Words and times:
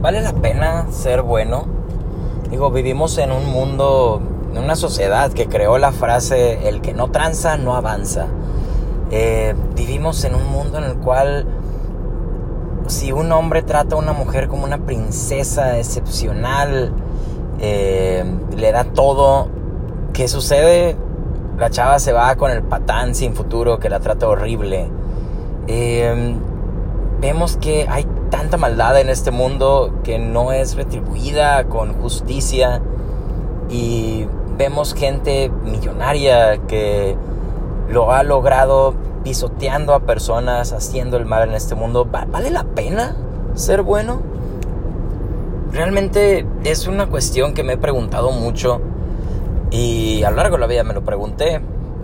¿Vale 0.00 0.22
la 0.22 0.32
pena 0.32 0.86
ser 0.92 1.22
bueno? 1.22 1.66
Digo, 2.50 2.70
vivimos 2.70 3.18
en 3.18 3.32
un 3.32 3.46
mundo, 3.46 4.22
en 4.52 4.62
una 4.62 4.76
sociedad 4.76 5.32
que 5.32 5.48
creó 5.48 5.76
la 5.78 5.90
frase, 5.90 6.68
el 6.68 6.80
que 6.80 6.94
no 6.94 7.10
tranza 7.10 7.56
no 7.56 7.74
avanza. 7.74 8.26
Eh, 9.10 9.56
vivimos 9.74 10.22
en 10.24 10.36
un 10.36 10.46
mundo 10.46 10.78
en 10.78 10.84
el 10.84 10.98
cual 10.98 11.46
si 12.86 13.10
un 13.10 13.32
hombre 13.32 13.62
trata 13.62 13.96
a 13.96 13.98
una 13.98 14.12
mujer 14.12 14.46
como 14.46 14.62
una 14.62 14.78
princesa 14.78 15.78
excepcional, 15.78 16.92
eh, 17.58 18.24
le 18.56 18.70
da 18.70 18.84
todo, 18.84 19.48
¿qué 20.12 20.28
sucede? 20.28 20.96
La 21.58 21.70
chava 21.70 21.98
se 21.98 22.12
va 22.12 22.36
con 22.36 22.52
el 22.52 22.62
patán 22.62 23.16
sin 23.16 23.34
futuro 23.34 23.80
que 23.80 23.88
la 23.90 23.98
trata 23.98 24.28
horrible. 24.28 24.88
Eh, 25.66 26.36
vemos 27.20 27.56
que 27.56 27.86
hay 27.88 28.06
tanta 28.30 28.56
maldad 28.56 29.00
en 29.00 29.08
este 29.08 29.30
mundo 29.30 29.92
que 30.04 30.18
no 30.18 30.52
es 30.52 30.76
retribuida 30.76 31.64
con 31.64 31.94
justicia 31.94 32.80
y 33.70 34.26
vemos 34.56 34.94
gente 34.94 35.50
millonaria 35.64 36.58
que 36.66 37.16
lo 37.88 38.12
ha 38.12 38.22
logrado 38.22 38.94
pisoteando 39.24 39.94
a 39.94 40.00
personas, 40.00 40.72
haciendo 40.72 41.16
el 41.16 41.26
mal 41.26 41.48
en 41.48 41.54
este 41.54 41.74
mundo. 41.74 42.06
¿Vale 42.06 42.50
la 42.50 42.64
pena 42.64 43.16
ser 43.54 43.82
bueno? 43.82 44.20
Realmente 45.72 46.46
es 46.64 46.86
una 46.86 47.06
cuestión 47.06 47.54
que 47.54 47.62
me 47.62 47.74
he 47.74 47.76
preguntado 47.78 48.30
mucho 48.30 48.80
y 49.70 50.22
a 50.22 50.30
lo 50.30 50.36
largo 50.36 50.56
de 50.56 50.60
la 50.60 50.66
vida 50.66 50.84
me 50.84 50.94
lo 50.94 51.02
pregunté. 51.02 51.60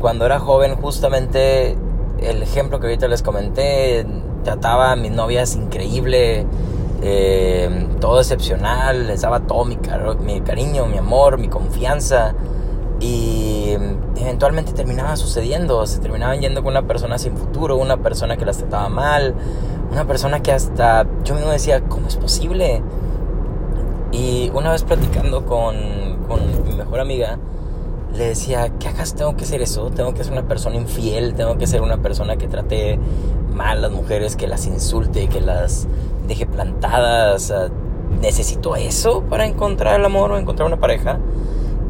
Cuando 0.00 0.26
era 0.26 0.38
joven 0.38 0.76
justamente 0.76 1.76
el 2.20 2.42
ejemplo 2.42 2.78
que 2.78 2.86
ahorita 2.86 3.08
les 3.08 3.22
comenté 3.22 4.06
trataba 4.48 4.92
a 4.92 4.96
mis 4.96 5.12
novias 5.12 5.54
increíble, 5.56 6.46
eh, 7.02 7.86
todo 8.00 8.20
excepcional, 8.20 9.06
les 9.06 9.20
daba 9.20 9.40
todo 9.40 9.66
mi, 9.66 9.78
mi 10.24 10.40
cariño, 10.40 10.86
mi 10.86 10.96
amor, 10.96 11.36
mi 11.36 11.48
confianza. 11.48 12.34
Y 12.98 13.76
eventualmente 14.16 14.72
terminaba 14.72 15.16
sucediendo, 15.16 15.86
se 15.86 16.00
terminaban 16.00 16.40
yendo 16.40 16.62
con 16.62 16.72
una 16.72 16.86
persona 16.86 17.18
sin 17.18 17.36
futuro, 17.36 17.76
una 17.76 17.98
persona 17.98 18.38
que 18.38 18.46
las 18.46 18.56
trataba 18.56 18.88
mal, 18.88 19.34
una 19.92 20.06
persona 20.06 20.40
que 20.40 20.52
hasta 20.52 21.06
yo 21.24 21.34
mismo 21.34 21.50
decía, 21.50 21.82
¿cómo 21.82 22.08
es 22.08 22.16
posible? 22.16 22.82
Y 24.10 24.50
una 24.54 24.72
vez 24.72 24.82
platicando 24.82 25.44
con, 25.44 25.76
con 26.26 26.40
mi 26.64 26.74
mejor 26.74 27.00
amiga, 27.00 27.38
le 28.14 28.28
decía, 28.28 28.70
¿qué 28.78 28.88
acaso 28.88 29.16
tengo 29.16 29.36
que 29.36 29.44
ser 29.44 29.62
eso? 29.62 29.90
Tengo 29.90 30.14
que 30.14 30.24
ser 30.24 30.32
una 30.32 30.46
persona 30.48 30.76
infiel, 30.76 31.34
tengo 31.34 31.58
que 31.58 31.66
ser 31.66 31.82
una 31.82 31.98
persona 31.98 32.36
que 32.36 32.48
trate 32.48 32.98
mal 33.52 33.78
a 33.78 33.80
las 33.82 33.90
mujeres, 33.90 34.36
que 34.36 34.46
las 34.46 34.66
insulte, 34.66 35.28
que 35.28 35.40
las 35.40 35.86
deje 36.26 36.46
plantadas. 36.46 37.52
¿Necesito 38.20 38.76
eso 38.76 39.22
para 39.22 39.46
encontrar 39.46 40.00
el 40.00 40.04
amor 40.04 40.32
o 40.32 40.38
encontrar 40.38 40.66
una 40.66 40.80
pareja? 40.80 41.18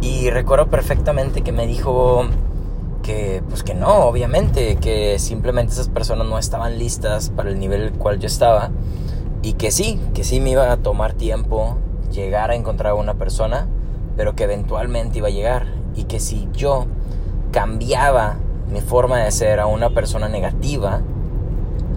Y 0.00 0.30
recuerdo 0.30 0.68
perfectamente 0.68 1.42
que 1.42 1.52
me 1.52 1.66
dijo 1.66 2.24
que, 3.02 3.42
pues 3.48 3.62
que 3.62 3.74
no, 3.74 4.06
obviamente, 4.06 4.76
que 4.76 5.18
simplemente 5.18 5.72
esas 5.72 5.88
personas 5.88 6.26
no 6.26 6.38
estaban 6.38 6.78
listas 6.78 7.30
para 7.30 7.50
el 7.50 7.58
nivel 7.58 7.82
el 7.82 7.92
cual 7.92 8.18
yo 8.18 8.26
estaba. 8.26 8.70
Y 9.42 9.52
que 9.54 9.70
sí, 9.70 10.00
que 10.14 10.24
sí 10.24 10.40
me 10.40 10.50
iba 10.50 10.72
a 10.72 10.76
tomar 10.78 11.12
tiempo 11.12 11.76
llegar 12.10 12.50
a 12.50 12.56
encontrar 12.56 12.92
a 12.92 12.94
una 12.94 13.14
persona, 13.14 13.68
pero 14.16 14.34
que 14.34 14.44
eventualmente 14.44 15.18
iba 15.18 15.28
a 15.28 15.30
llegar 15.30 15.75
y 15.96 16.04
que 16.04 16.20
si 16.20 16.48
yo 16.52 16.86
cambiaba 17.50 18.36
mi 18.70 18.80
forma 18.80 19.18
de 19.18 19.30
ser 19.30 19.60
a 19.60 19.66
una 19.66 19.90
persona 19.90 20.28
negativa, 20.28 21.00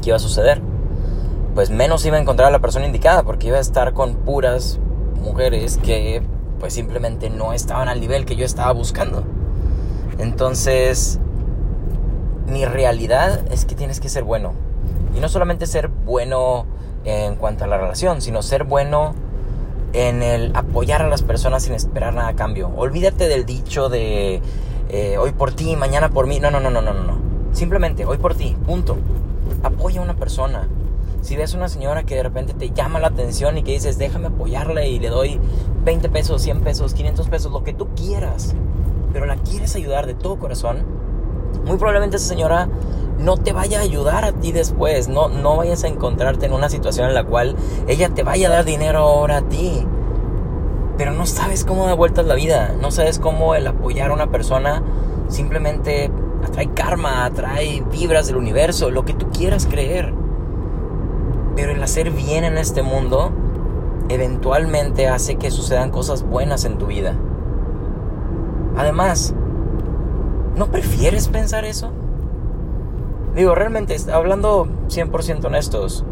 ¿qué 0.00 0.10
iba 0.10 0.16
a 0.16 0.20
suceder? 0.20 0.60
Pues 1.54 1.70
menos 1.70 2.04
iba 2.06 2.16
a 2.16 2.20
encontrar 2.20 2.48
a 2.48 2.50
la 2.50 2.60
persona 2.60 2.86
indicada 2.86 3.22
porque 3.22 3.48
iba 3.48 3.58
a 3.58 3.60
estar 3.60 3.92
con 3.92 4.14
puras 4.16 4.78
mujeres 5.22 5.78
que 5.78 6.22
pues 6.58 6.72
simplemente 6.72 7.28
no 7.28 7.52
estaban 7.52 7.88
al 7.88 8.00
nivel 8.00 8.24
que 8.24 8.36
yo 8.36 8.46
estaba 8.46 8.72
buscando. 8.72 9.24
Entonces, 10.18 11.18
mi 12.46 12.64
realidad 12.64 13.40
es 13.50 13.64
que 13.64 13.74
tienes 13.74 14.00
que 14.00 14.08
ser 14.08 14.24
bueno. 14.24 14.52
Y 15.16 15.20
no 15.20 15.28
solamente 15.28 15.66
ser 15.66 15.88
bueno 15.88 16.66
en 17.04 17.36
cuanto 17.36 17.64
a 17.64 17.66
la 17.66 17.78
relación, 17.78 18.22
sino 18.22 18.42
ser 18.42 18.64
bueno 18.64 19.14
en 19.92 20.22
el 20.22 20.52
apoyar 20.54 21.02
a 21.02 21.08
las 21.08 21.22
personas 21.22 21.64
sin 21.64 21.74
esperar 21.74 22.14
nada 22.14 22.28
a 22.28 22.36
cambio. 22.36 22.70
Olvídate 22.76 23.28
del 23.28 23.44
dicho 23.44 23.88
de 23.88 24.40
eh, 24.88 25.16
hoy 25.18 25.32
por 25.32 25.52
ti, 25.52 25.76
mañana 25.76 26.10
por 26.10 26.26
mí. 26.26 26.40
No, 26.40 26.50
no, 26.50 26.60
no, 26.60 26.70
no, 26.70 26.80
no, 26.80 26.92
no. 26.92 27.18
Simplemente 27.52 28.04
hoy 28.06 28.18
por 28.18 28.34
ti, 28.34 28.56
punto. 28.66 28.96
Apoya 29.62 30.00
a 30.00 30.04
una 30.04 30.14
persona. 30.14 30.68
Si 31.20 31.36
ves 31.36 31.54
una 31.54 31.68
señora 31.68 32.02
que 32.02 32.16
de 32.16 32.22
repente 32.22 32.52
te 32.52 32.70
llama 32.70 32.98
la 32.98 33.08
atención 33.08 33.56
y 33.56 33.62
que 33.62 33.72
dices, 33.72 33.96
déjame 33.96 34.26
apoyarle 34.26 34.88
y 34.88 34.98
le 34.98 35.08
doy 35.08 35.38
20 35.84 36.08
pesos, 36.08 36.42
100 36.42 36.62
pesos, 36.62 36.94
500 36.94 37.28
pesos, 37.28 37.52
lo 37.52 37.62
que 37.62 37.72
tú 37.72 37.88
quieras, 37.94 38.54
pero 39.12 39.26
la 39.26 39.36
quieres 39.36 39.76
ayudar 39.76 40.06
de 40.06 40.14
todo 40.14 40.36
corazón, 40.36 40.78
muy 41.64 41.76
probablemente 41.76 42.16
esa 42.16 42.26
señora 42.26 42.68
no 43.22 43.36
te 43.36 43.52
vaya 43.52 43.78
a 43.78 43.82
ayudar 43.82 44.24
a 44.24 44.32
ti 44.32 44.52
después. 44.52 45.08
No, 45.08 45.28
no 45.28 45.56
vayas 45.56 45.84
a 45.84 45.88
encontrarte 45.88 46.46
en 46.46 46.52
una 46.52 46.68
situación 46.68 47.08
en 47.08 47.14
la 47.14 47.24
cual 47.24 47.56
ella 47.86 48.10
te 48.10 48.22
vaya 48.22 48.48
a 48.48 48.50
dar 48.50 48.64
dinero 48.64 48.98
ahora 48.98 49.38
a 49.38 49.42
ti. 49.42 49.86
Pero 50.98 51.12
no 51.12 51.26
sabes 51.26 51.64
cómo 51.64 51.86
da 51.86 51.94
vueltas 51.94 52.26
la 52.26 52.34
vida. 52.34 52.74
No 52.80 52.90
sabes 52.90 53.18
cómo 53.18 53.54
el 53.54 53.66
apoyar 53.66 54.10
a 54.10 54.14
una 54.14 54.30
persona 54.30 54.82
simplemente 55.28 56.10
atrae 56.44 56.72
karma, 56.74 57.24
atrae 57.24 57.82
vibras 57.90 58.26
del 58.26 58.36
universo, 58.36 58.90
lo 58.90 59.04
que 59.04 59.14
tú 59.14 59.30
quieras 59.30 59.66
creer. 59.66 60.12
Pero 61.56 61.72
el 61.72 61.82
hacer 61.82 62.10
bien 62.10 62.44
en 62.44 62.58
este 62.58 62.82
mundo 62.82 63.30
eventualmente 64.08 65.08
hace 65.08 65.36
que 65.36 65.50
sucedan 65.50 65.90
cosas 65.90 66.22
buenas 66.22 66.64
en 66.64 66.78
tu 66.78 66.86
vida. 66.86 67.14
Además, 68.76 69.34
¿no 70.56 70.66
prefieres 70.66 71.28
pensar 71.28 71.64
eso? 71.64 71.92
Digo, 73.34 73.54
realmente, 73.54 73.96
hablando 74.12 74.66
100% 74.88 75.44
honestos, 75.44 76.04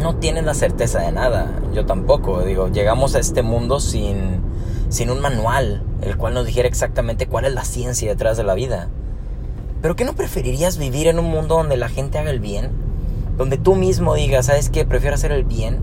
no 0.00 0.16
tienen 0.16 0.46
la 0.46 0.54
certeza 0.54 1.00
de 1.00 1.12
nada. 1.12 1.60
Yo 1.72 1.84
tampoco. 1.86 2.42
Digo, 2.42 2.68
llegamos 2.68 3.14
a 3.14 3.18
este 3.18 3.42
mundo 3.42 3.80
sin, 3.80 4.40
sin 4.88 5.10
un 5.10 5.20
manual, 5.20 5.82
el 6.02 6.16
cual 6.16 6.34
nos 6.34 6.46
dijera 6.46 6.68
exactamente 6.68 7.26
cuál 7.26 7.44
es 7.44 7.54
la 7.54 7.64
ciencia 7.64 8.10
detrás 8.10 8.36
de 8.36 8.44
la 8.44 8.54
vida. 8.54 8.88
Pero 9.82 9.96
¿qué 9.96 10.04
no 10.04 10.14
preferirías 10.14 10.78
vivir 10.78 11.08
en 11.08 11.18
un 11.18 11.26
mundo 11.26 11.56
donde 11.56 11.76
la 11.76 11.90
gente 11.90 12.18
haga 12.18 12.30
el 12.30 12.40
bien? 12.40 12.70
Donde 13.36 13.58
tú 13.58 13.74
mismo 13.74 14.14
digas, 14.14 14.46
¿sabes 14.46 14.70
qué? 14.70 14.86
Prefiero 14.86 15.14
hacer 15.14 15.30
el 15.30 15.44
bien. 15.44 15.80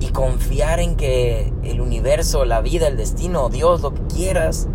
Y 0.00 0.08
confiar 0.08 0.80
en 0.80 0.96
que 0.96 1.52
el 1.62 1.82
universo, 1.82 2.46
la 2.46 2.62
vida, 2.62 2.88
el 2.88 2.96
destino, 2.96 3.50
Dios, 3.50 3.82
lo 3.82 3.92
que 3.92 4.00
quieras, 4.02 4.68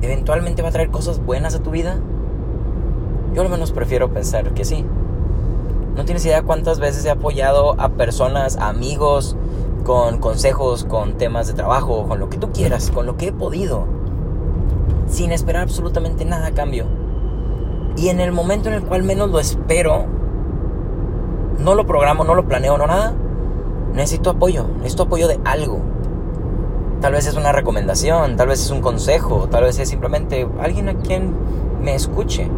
eventualmente 0.00 0.62
va 0.62 0.68
a 0.68 0.72
traer 0.72 0.90
cosas 0.90 1.18
buenas 1.18 1.56
a 1.56 1.62
tu 1.62 1.72
vida. 1.72 1.98
Yo 3.34 3.42
al 3.42 3.48
menos 3.48 3.72
prefiero 3.72 4.12
pensar 4.12 4.52
que 4.52 4.64
sí. 4.64 4.84
No 5.96 6.04
tienes 6.04 6.24
idea 6.24 6.42
cuántas 6.42 6.80
veces 6.80 7.04
he 7.04 7.10
apoyado 7.10 7.80
a 7.80 7.90
personas, 7.90 8.56
amigos, 8.56 9.36
con 9.84 10.18
consejos, 10.18 10.84
con 10.84 11.14
temas 11.14 11.46
de 11.46 11.54
trabajo, 11.54 12.06
con 12.06 12.18
lo 12.18 12.28
que 12.28 12.38
tú 12.38 12.50
quieras, 12.52 12.90
con 12.90 13.06
lo 13.06 13.16
que 13.16 13.28
he 13.28 13.32
podido, 13.32 13.86
sin 15.06 15.32
esperar 15.32 15.62
absolutamente 15.62 16.24
nada 16.24 16.48
a 16.48 16.52
cambio. 16.52 16.86
Y 17.96 18.08
en 18.08 18.20
el 18.20 18.32
momento 18.32 18.68
en 18.68 18.76
el 18.76 18.84
cual 18.84 19.02
menos 19.02 19.30
lo 19.30 19.38
espero, 19.38 20.06
no 21.58 21.74
lo 21.74 21.86
programo, 21.86 22.24
no 22.24 22.34
lo 22.34 22.46
planeo, 22.46 22.78
no 22.78 22.86
nada, 22.86 23.14
necesito 23.92 24.30
apoyo, 24.30 24.66
necesito 24.78 25.04
apoyo 25.04 25.28
de 25.28 25.40
algo. 25.44 25.80
Tal 27.00 27.12
vez 27.12 27.26
es 27.26 27.36
una 27.36 27.52
recomendación, 27.52 28.36
tal 28.36 28.48
vez 28.48 28.60
es 28.60 28.70
un 28.70 28.80
consejo, 28.80 29.48
tal 29.50 29.64
vez 29.64 29.78
es 29.78 29.88
simplemente 29.88 30.48
alguien 30.60 30.88
a 30.88 30.94
quien 30.94 31.34
me 31.82 31.94
escuche. 31.94 32.48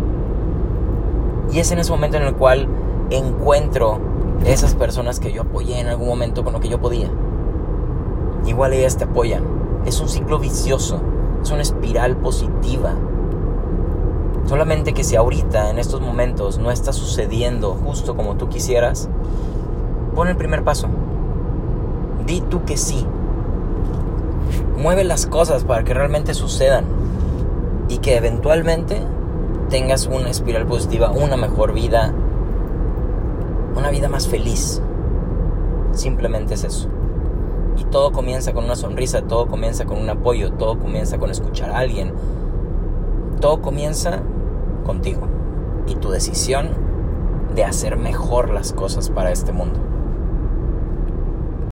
Y 1.55 1.61
es 1.61 1.71
en 1.71 1.79
ese 1.79 1.93
momento 1.93 2.17
en 2.17 2.25
el 2.25 2.35
cual 2.35 2.67
encuentro 3.11 4.01
esas 4.45 4.75
personas 4.75 5.21
que 5.21 5.33
yo 5.33 5.43
apoyé 5.43 5.79
en 5.79 5.87
algún 5.87 6.09
momento 6.09 6.43
con 6.43 6.53
lo 6.53 6.59
que 6.59 6.69
yo 6.69 6.81
podía. 6.81 7.09
Igual 8.45 8.73
ellas 8.73 8.97
te 8.97 9.05
apoyan. 9.05 9.45
Es 9.87 10.01
un 10.01 10.09
ciclo 10.09 10.41
vicioso, 10.41 11.01
es 11.45 11.53
una 11.53 11.63
espiral 11.63 12.17
positiva. 12.17 12.95
Solamente 14.47 14.95
que 14.95 15.05
si 15.05 15.15
ahorita, 15.15 15.71
en 15.71 15.79
estos 15.79 16.01
momentos, 16.01 16.59
no 16.59 16.73
está 16.73 16.93
sucediendo 16.93 17.75
justo 17.75 18.17
como 18.17 18.35
tú 18.35 18.49
quisieras, 18.49 19.09
pon 20.17 20.27
el 20.27 20.37
primer 20.37 20.65
paso. 20.65 20.89
Di 22.27 22.41
tú 22.41 22.65
que 22.65 22.77
sí. 22.77 23.07
Mueve 24.77 25.05
las 25.05 25.27
cosas 25.27 25.63
para 25.63 25.85
que 25.85 25.95
realmente 25.95 26.35
sucedan 26.35 26.85
y 27.89 27.99
que 27.99 28.17
eventualmente 28.17 29.01
tengas 29.69 30.07
una 30.07 30.31
espiral 30.31 30.67
positiva, 30.67 31.11
una 31.11 31.37
mejor 31.37 31.73
vida, 31.73 32.13
una 33.77 33.91
vida 33.91 34.09
más 34.09 34.29
feliz. 34.29 34.81
Simplemente 35.93 36.55
es 36.55 36.65
eso. 36.65 36.89
Y 37.77 37.85
todo 37.85 38.13
comienza 38.13 38.53
con 38.53 38.65
una 38.65 38.77
sonrisa, 38.77 39.23
todo 39.23 39.47
comienza 39.47 39.85
con 39.85 39.99
un 39.99 40.09
apoyo, 40.09 40.53
todo 40.53 40.79
comienza 40.79 41.19
con 41.19 41.31
escuchar 41.31 41.71
a 41.71 41.79
alguien. 41.79 42.13
Todo 43.41 43.61
comienza 43.61 44.23
contigo 44.85 45.27
y 45.87 45.97
tu 45.97 46.11
decisión 46.11 46.69
de 47.55 47.65
hacer 47.65 47.97
mejor 47.97 48.51
las 48.51 48.73
cosas 48.73 49.11
para 49.11 49.33
este 49.33 49.53
mundo. 49.53 49.81